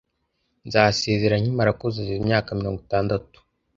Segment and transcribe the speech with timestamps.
[0.67, 3.37] Nzasezera nkimara kuzuza imyaka mirongo itandatu.